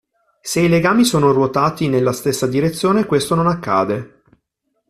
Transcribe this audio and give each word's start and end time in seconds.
Se 0.41 0.59
i 0.61 0.67
legami 0.67 1.05
sono 1.05 1.31
ruotati 1.31 1.87
nella 1.87 2.11
stessa 2.11 2.47
direzione, 2.47 3.05
questo 3.05 3.35
non 3.35 3.45
accade. 3.45 4.23